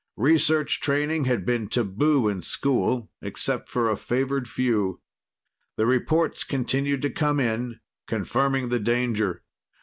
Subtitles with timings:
[0.17, 4.99] Research training had been taboo in school, except for a favored few.
[5.77, 9.43] The reports continued to come in, confirming the danger.